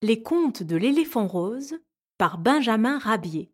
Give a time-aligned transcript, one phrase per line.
[0.00, 1.74] Les contes de l'éléphant rose
[2.18, 3.52] par Benjamin Rabier.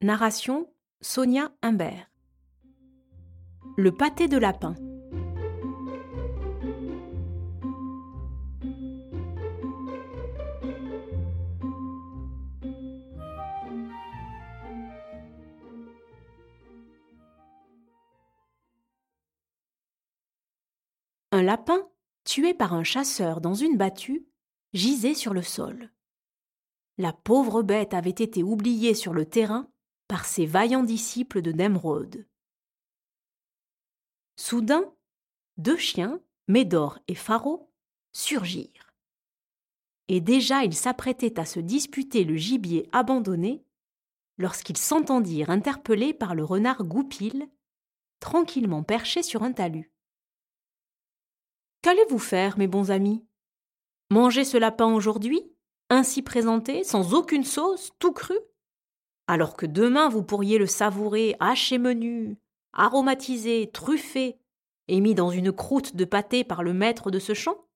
[0.00, 2.08] Narration Sonia Humbert.
[3.76, 4.76] Le pâté de lapin.
[21.32, 21.88] Un lapin,
[22.22, 24.29] tué par un chasseur dans une battue,
[24.72, 25.90] gisait sur le sol.
[26.98, 29.70] La pauvre bête avait été oubliée sur le terrain
[30.06, 32.26] par ses vaillants disciples de Nemrod.
[34.36, 34.92] Soudain,
[35.56, 37.68] deux chiens, Médor et Pharaon,
[38.12, 38.92] surgirent.
[40.08, 43.64] Et déjà ils s'apprêtaient à se disputer le gibier abandonné
[44.38, 47.48] lorsqu'ils s'entendirent interpellés par le renard Goupil,
[48.18, 49.92] tranquillement perché sur un talus.
[51.82, 53.24] Qu'allez-vous faire, mes bons amis?
[54.12, 55.40] Manger ce lapin aujourd'hui,
[55.88, 58.36] ainsi présenté, sans aucune sauce, tout cru?
[59.28, 62.36] Alors que demain vous pourriez le savourer haché menu,
[62.72, 64.40] aromatisé, truffé,
[64.88, 67.68] et mis dans une croûte de pâté par le maître de ce champ?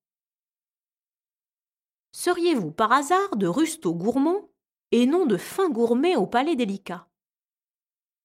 [2.10, 4.50] Seriez-vous par hasard de rustaux gourmands
[4.90, 7.06] et non de fins gourmets au palais délicat?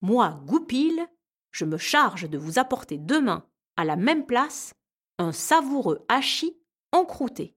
[0.01, 1.07] Moi, Goupil,
[1.51, 4.73] je me charge de vous apporter demain, à la même place,
[5.19, 6.57] un savoureux hachis
[6.91, 7.55] encrouté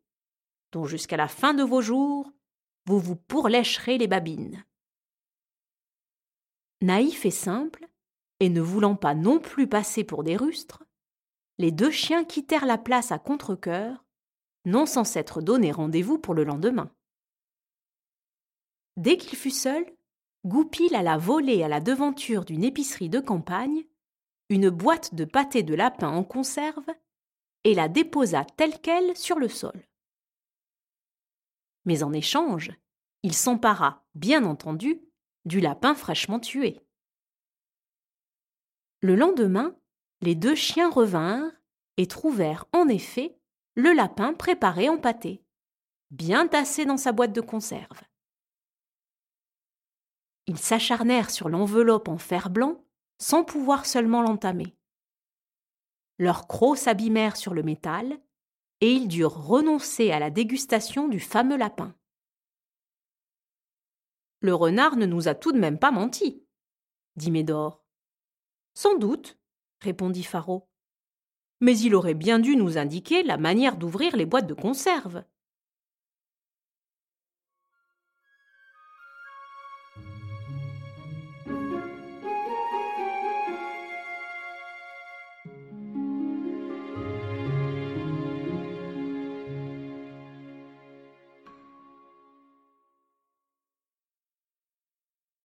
[0.72, 2.32] dont jusqu'à la fin de vos jours,
[2.86, 4.64] vous vous pourlècherez les babines.
[6.80, 7.86] Naïf et simple,
[8.40, 10.82] et ne voulant pas non plus passer pour des rustres,
[11.58, 14.04] les deux chiens quittèrent la place à contre-cœur,
[14.64, 16.90] non sans s'être donné rendez-vous pour le lendemain.
[18.96, 19.86] Dès qu'il fut seul,
[20.44, 23.84] Goupil alla voler à la devanture d'une épicerie de campagne
[24.48, 26.86] une boîte de pâté de lapin en conserve
[27.62, 29.86] et la déposa telle qu'elle sur le sol
[31.84, 32.70] mais en échange,
[33.22, 35.00] il s'empara, bien entendu,
[35.44, 36.80] du lapin fraîchement tué.
[39.00, 39.76] Le lendemain,
[40.20, 41.50] les deux chiens revinrent
[41.96, 43.36] et trouvèrent en effet
[43.74, 45.44] le lapin préparé en pâté,
[46.10, 48.00] bien tassé dans sa boîte de conserve.
[50.46, 52.84] Ils s'acharnèrent sur l'enveloppe en fer blanc
[53.18, 54.76] sans pouvoir seulement l'entamer.
[56.18, 58.18] Leurs crocs s'abîmèrent sur le métal
[58.82, 61.94] et ils durent renoncer à la dégustation du fameux lapin.
[64.40, 66.44] Le renard ne nous a tout de même pas menti,
[67.14, 67.84] dit Médor.
[68.74, 69.38] Sans doute,
[69.80, 70.68] répondit Faro.
[71.60, 75.22] Mais il aurait bien dû nous indiquer la manière d'ouvrir les boîtes de conserve.